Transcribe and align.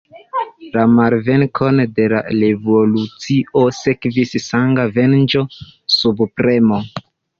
La 0.75 0.83
malvenkon 0.93 1.81
de 1.99 2.07
la 2.15 2.21
revolucio 2.29 3.63
sekvis 3.81 4.33
sanga 4.47 4.87
venĝo, 4.97 5.45
subpremo. 5.99 6.81